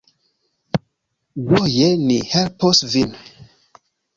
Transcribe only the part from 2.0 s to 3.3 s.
ni helpos vin.